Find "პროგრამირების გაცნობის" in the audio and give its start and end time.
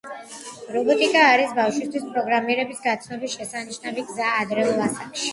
2.15-3.35